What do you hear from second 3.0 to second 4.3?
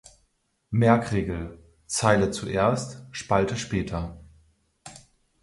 Spalte später.